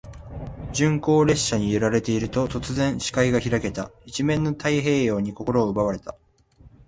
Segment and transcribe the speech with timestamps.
[0.73, 3.91] 鈍行列車に揺られていると、突然、視界が開けた。
[4.03, 6.15] 一面の太平洋に心を奪われた。